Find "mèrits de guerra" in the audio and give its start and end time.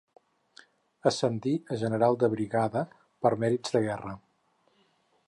3.45-4.19